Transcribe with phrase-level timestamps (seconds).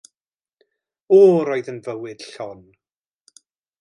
[1.17, 1.19] O,
[1.49, 2.65] roedd yn fywyd llon!